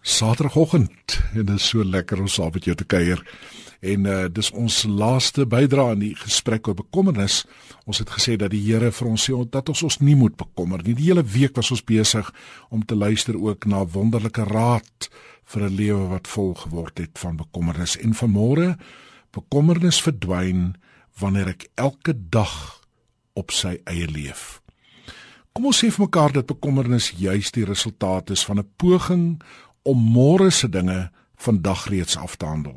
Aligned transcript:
Saterdagoggend 0.00 1.20
en 1.34 1.44
dit 1.44 1.56
is 1.56 1.68
so 1.68 1.84
lekker 1.84 2.20
om 2.20 2.28
saam 2.28 2.50
met 2.54 2.64
jou 2.64 2.76
te 2.76 2.84
kuier. 2.84 3.20
En 3.80 4.06
uh 4.08 4.28
dis 4.32 4.50
ons 4.56 4.76
laaste 4.88 5.46
bydrae 5.48 5.92
in 5.96 6.02
die 6.04 6.14
gesprek 6.16 6.68
oor 6.68 6.76
bekommernis. 6.76 7.44
Ons 7.84 8.00
het 8.00 8.12
gesê 8.12 8.36
dat 8.40 8.52
die 8.52 8.62
Here 8.64 8.90
vir 8.92 9.08
ons 9.08 9.28
sê 9.28 9.36
dat 9.50 9.68
ons 9.68 9.82
ons 9.82 9.98
nie 10.00 10.16
moet 10.16 10.36
bekommer 10.36 10.82
nie. 10.84 10.94
Die 10.94 11.08
hele 11.10 11.24
week 11.24 11.56
was 11.56 11.70
ons 11.70 11.84
besig 11.84 12.32
om 12.70 12.84
te 12.84 12.96
luister 12.96 13.36
ook 13.36 13.66
na 13.66 13.84
wonderlike 13.84 14.44
raad 14.48 15.10
vir 15.44 15.62
'n 15.68 15.76
lewe 15.76 16.08
wat 16.08 16.28
vol 16.28 16.54
geword 16.54 16.98
het 16.98 17.18
van 17.18 17.36
bekommernis. 17.36 17.96
En 17.96 18.14
vanmôre 18.14 18.76
bekommernis 19.32 20.00
verdwyn 20.02 20.74
wanneer 21.18 21.48
ek 21.48 21.68
elke 21.74 22.14
dag 22.30 22.80
op 23.34 23.50
sy 23.50 23.80
eie 23.84 24.06
leef. 24.06 24.60
Kom 25.52 25.66
ons 25.66 25.84
sê 25.84 25.90
vir 25.90 26.06
mekaar 26.06 26.32
dat 26.32 26.46
bekommernis 26.46 27.10
juis 27.18 27.50
die 27.50 27.64
resultaat 27.64 28.30
is 28.30 28.44
van 28.44 28.58
'n 28.58 28.70
poging 28.76 29.42
om 29.82 29.98
môre 30.12 30.50
se 30.50 30.68
dinge 30.68 31.10
vandag 31.40 31.88
reeds 31.88 32.16
af 32.16 32.36
te 32.36 32.46
handel. 32.46 32.76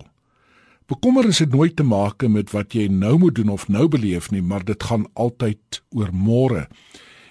Bekommernis 0.88 1.40
het 1.40 1.52
nooit 1.52 1.76
te 1.76 1.84
maak 1.84 2.24
met 2.28 2.52
wat 2.52 2.76
jy 2.76 2.88
nou 2.92 3.18
moet 3.18 3.36
doen 3.36 3.50
of 3.50 3.68
nou 3.68 3.88
beleef 3.88 4.32
nie, 4.32 4.42
maar 4.42 4.64
dit 4.64 4.84
gaan 4.84 5.08
altyd 5.14 5.82
oor 5.96 6.12
môre. 6.12 6.68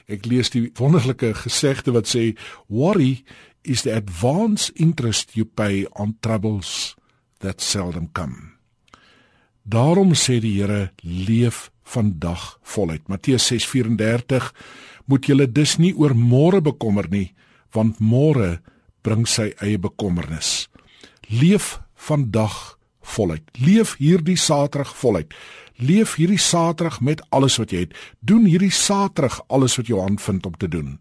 Ek 0.09 0.25
lees 0.27 0.51
die 0.51 0.71
wonderlike 0.81 1.35
gesegde 1.45 1.93
wat 1.93 2.09
sê 2.09 2.33
worry 2.69 3.23
is 3.63 3.85
the 3.85 3.93
advance 3.95 4.73
interest 4.75 5.37
you 5.37 5.45
pay 5.45 5.87
on 5.95 6.17
troubles 6.21 6.97
that 7.41 7.61
seldom 7.61 8.09
come. 8.13 8.57
Daarom 9.63 10.17
sê 10.19 10.41
die 10.43 10.57
Here 10.59 10.91
leef 11.03 11.71
vandag 11.85 12.59
voluit. 12.63 13.09
Matteus 13.09 13.47
6:34 13.53 14.51
moet 15.07 15.27
julle 15.27 15.47
dus 15.47 15.77
nie 15.79 15.95
oor 15.95 16.15
môre 16.15 16.61
bekommer 16.61 17.09
nie, 17.11 17.35
want 17.73 18.01
môre 18.01 18.61
bring 19.03 19.27
sy 19.29 19.53
eie 19.61 19.79
bekommernis. 19.79 20.69
Leef 21.29 21.81
vandag 21.95 22.79
voluit. 23.03 23.45
Leef 23.59 23.97
hierdie 23.99 24.37
Saterdag 24.37 24.95
voluit. 24.97 25.35
Leef 25.77 26.15
hierdie 26.15 26.41
Saterdag 26.41 27.01
met 27.01 27.23
alles 27.31 27.59
wat 27.59 27.73
jy 27.73 27.87
het. 27.87 27.97
Doen 28.21 28.47
hierdie 28.47 28.73
Saterdag 28.73 29.41
alles 29.49 29.77
wat 29.77 29.91
jou 29.91 30.01
aanvind 30.03 30.47
om 30.47 30.57
te 30.57 30.69
doen. 30.69 30.99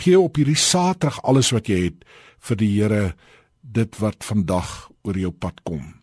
Gee 0.00 0.20
op 0.20 0.36
hierdie 0.38 0.58
Saterdag 0.58 1.22
alles 1.22 1.50
wat 1.54 1.68
jy 1.68 1.84
het 1.88 2.04
vir 2.40 2.60
die 2.60 2.70
Here 2.78 3.14
dit 3.60 3.98
wat 4.00 4.24
vandag 4.24 4.90
oor 5.04 5.18
jou 5.18 5.32
pad 5.32 5.60
kom. 5.64 6.00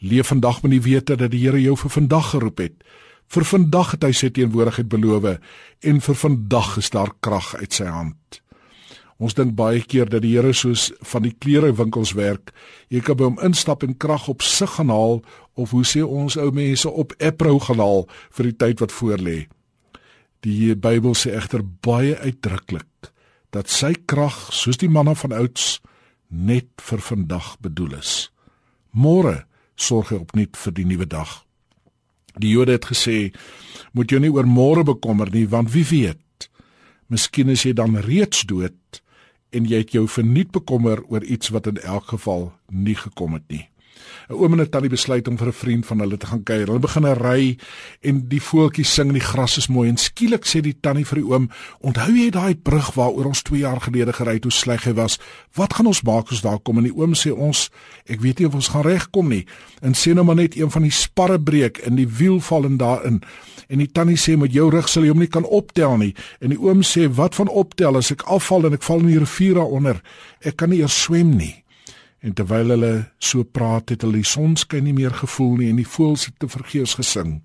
Leef 0.00 0.28
vandag 0.28 0.62
met 0.62 0.74
die 0.76 0.82
wete 0.84 1.16
dat 1.16 1.32
die 1.32 1.44
Here 1.46 1.60
jou 1.62 1.76
vir 1.76 1.90
vandag 1.90 2.32
geroep 2.34 2.58
het. 2.60 2.82
Vir 3.32 3.44
vandag 3.44 3.94
het 3.96 4.04
hy 4.06 4.12
sy 4.14 4.30
teenwoordigheid 4.30 4.88
beloof 4.88 5.38
en 5.82 6.00
vir 6.00 6.18
vandag 6.20 6.76
is 6.78 6.90
daar 6.94 7.10
krag 7.20 7.54
uit 7.56 7.72
sy 7.72 7.88
hand. 7.90 8.42
Ons 9.16 9.36
dink 9.36 9.54
baie 9.56 9.80
keer 9.80 10.10
dat 10.12 10.20
die 10.24 10.34
Here 10.34 10.52
soos 10.52 10.90
van 11.08 11.24
die 11.24 11.32
klerewinkels 11.32 12.12
werk. 12.18 12.52
Jy 12.92 13.00
kan 13.04 13.16
by 13.16 13.30
hom 13.30 13.38
instap 13.44 13.86
en 13.86 13.96
krag 13.96 14.28
op 14.28 14.44
sig 14.44 14.70
gaan 14.76 14.92
haal 14.92 15.22
of 15.56 15.72
hoe 15.72 15.84
sê 15.88 16.02
ons 16.04 16.36
ou 16.36 16.50
mense 16.52 16.90
op 16.90 17.14
Epro 17.16 17.56
gaan 17.64 17.80
haal 17.80 18.04
vir 18.36 18.50
die 18.50 18.58
tyd 18.60 18.82
wat 18.84 18.92
voorlê. 18.92 19.38
Die 20.44 20.74
Bybel 20.76 21.16
sê 21.16 21.32
egter 21.38 21.64
baie 21.64 22.18
uitdruklik 22.20 23.10
dat 23.56 23.72
sy 23.72 23.94
krag 24.04 24.36
soos 24.52 24.76
die 24.76 24.92
manne 24.92 25.16
van 25.16 25.32
ouds 25.32 25.78
net 26.28 26.68
vir 26.84 27.00
vandag 27.00 27.54
bedoel 27.64 27.96
is. 28.02 28.28
Môre 28.92 29.46
sorg 29.80 30.12
hy 30.12 30.20
opnuut 30.20 30.60
vir 30.60 30.76
die 30.76 30.84
nuwe 30.84 31.08
dag. 31.08 31.40
Die 32.36 32.52
Jode 32.52 32.76
het 32.76 32.84
gesê 32.92 33.32
moet 33.96 34.12
jy 34.12 34.20
nie 34.20 34.34
oor 34.34 34.44
môre 34.44 34.84
bekommer 34.84 35.32
nie 35.32 35.46
want 35.48 35.72
wie 35.72 35.86
weet 35.88 36.20
Miskien 37.08 37.52
is 37.54 37.62
jy 37.62 37.72
dan 37.78 37.94
reeds 38.02 38.42
dood 38.50 39.00
en 39.56 39.64
jy 39.64 39.80
het 39.84 39.94
jou 39.96 40.04
verniet 40.10 40.52
bekommer 40.52 41.00
oor 41.08 41.24
iets 41.24 41.48
wat 41.54 41.66
in 41.70 41.80
elk 41.80 42.12
geval 42.12 42.50
nie 42.68 42.96
gekom 42.98 43.38
het 43.38 43.48
nie. 43.48 43.64
'n 44.28 44.34
Oom 44.34 44.52
en 44.52 44.60
'n 44.60 44.68
tannie 44.68 44.90
besluit 44.90 45.28
om 45.28 45.38
vir 45.38 45.48
'n 45.48 45.52
vriend 45.52 45.86
van 45.86 45.98
hulle 45.98 46.16
te 46.16 46.26
gaan 46.26 46.42
kuier. 46.42 46.66
Hulle 46.66 46.78
begin 46.78 47.06
'n 47.06 47.14
ry 47.14 47.56
en 48.00 48.28
die 48.28 48.42
voeltjies 48.42 48.94
sing 48.94 49.08
en 49.08 49.14
die 49.14 49.28
gras 49.32 49.56
is 49.56 49.68
mooi 49.68 49.88
en 49.88 49.96
skielik 49.96 50.44
sê 50.44 50.60
die 50.60 50.76
tannie 50.80 51.06
vir 51.06 51.18
die 51.18 51.26
oom: 51.26 51.50
"Onthou 51.80 52.12
jy 52.16 52.30
daai 52.30 52.54
brug 52.54 52.94
waaroor 52.94 53.26
ons 53.26 53.42
2 53.42 53.58
jaar 53.60 53.80
gelede 53.80 54.12
gery 54.12 54.34
het 54.34 54.42
hoe 54.42 54.52
sleg 54.52 54.84
hy 54.84 54.94
was? 54.94 55.18
Wat 55.54 55.74
gaan 55.74 55.86
ons 55.86 56.02
maak 56.02 56.30
as 56.30 56.40
daar 56.40 56.58
kom?" 56.58 56.78
En 56.78 56.82
die 56.84 56.96
oom 56.96 57.14
sê: 57.14 57.30
"Ons, 57.30 57.70
ek 58.06 58.20
weet 58.20 58.38
nie 58.38 58.46
of 58.46 58.54
ons 58.54 58.68
gaan 58.68 58.82
regkom 58.82 59.28
nie." 59.28 59.46
En 59.80 59.92
sê 59.92 60.14
nou 60.14 60.24
maar 60.24 60.34
net 60.34 60.56
een 60.56 60.70
van 60.70 60.82
die 60.82 60.90
sparre 60.90 61.40
breek 61.40 61.78
en 61.78 61.94
die 61.94 62.08
wiel 62.08 62.40
val 62.40 62.64
in 62.64 62.76
daarin. 62.76 63.22
En 63.68 63.78
die 63.78 63.92
tannie 63.92 64.16
sê: 64.18 64.36
"Met 64.36 64.52
jou 64.52 64.70
rug 64.70 64.88
sal 64.88 65.02
jy 65.02 65.08
hom 65.08 65.18
nie 65.18 65.28
kan 65.28 65.44
optel 65.44 65.96
nie." 65.96 66.14
En 66.40 66.48
die 66.48 66.60
oom 66.60 66.82
sê: 66.82 67.08
"Wat 67.08 67.34
van 67.34 67.48
optel 67.48 67.96
as 67.96 68.10
ek 68.10 68.22
afval 68.22 68.66
en 68.66 68.72
ek 68.72 68.82
val 68.82 68.98
in 68.98 69.06
die 69.06 69.18
rivier 69.18 69.54
daaronder? 69.54 70.02
Ek 70.40 70.56
kan 70.56 70.70
nie 70.70 70.80
eers 70.80 71.02
swem 71.02 71.36
nie." 71.36 71.65
En 72.26 72.34
terwyl 72.34 72.72
hulle 72.74 72.92
so 73.22 73.46
praat, 73.46 73.92
het 73.94 74.02
hulle 74.02 74.18
die 74.18 74.26
son 74.26 74.56
skyn 74.58 74.88
nie 74.88 74.96
meer 74.96 75.14
gevoel 75.14 75.60
nie 75.60 75.68
en 75.70 75.78
die 75.78 75.86
voëls 75.86 76.26
het 76.26 76.40
te 76.42 76.48
vergeefs 76.50 76.96
gesing. 76.98 77.36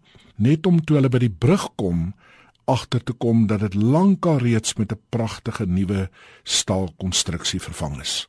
Net 0.41 0.65
om 0.65 0.79
toe 0.81 0.97
hulle 0.97 1.11
by 1.13 1.21
die 1.21 1.35
brug 1.43 1.67
kom, 1.77 2.07
agter 2.65 3.03
te 3.05 3.13
kom 3.13 3.45
dat 3.51 3.61
dit 3.61 3.77
lankal 3.77 4.41
reeds 4.41 4.73
met 4.79 4.91
'n 4.91 5.01
pragtige 5.13 5.65
nuwe 5.65 6.09
staalkonstruksie 6.43 7.61
vervang 7.61 8.01
is. 8.01 8.27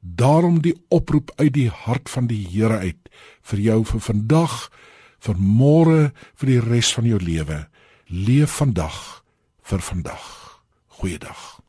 Daarom 0.00 0.62
die 0.62 0.74
oproep 0.88 1.32
uit 1.36 1.52
die 1.52 1.68
hart 1.68 2.08
van 2.08 2.26
die 2.26 2.46
Here 2.48 2.78
uit 2.78 3.10
vir 3.42 3.58
jou 3.58 3.84
vir 3.84 4.00
vandag, 4.00 4.70
vir 5.18 5.36
môre, 5.36 6.12
vir 6.34 6.46
die 6.46 6.60
res 6.60 6.94
van 6.94 7.04
jou 7.04 7.18
lewe. 7.18 7.68
Leef 8.08 8.50
vandag 8.50 9.22
vir 9.62 9.80
vandag. 9.80 10.62
Goeiedag. 10.88 11.60